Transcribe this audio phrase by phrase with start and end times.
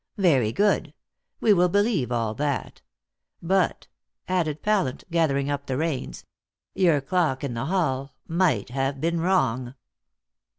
[0.17, 0.95] Very good.
[1.41, 2.81] We will believe all that.
[3.39, 3.85] But,"
[4.27, 6.25] added Pallant, gathering up the reins,
[6.73, 9.75] "your clock in the hall might have been wrong."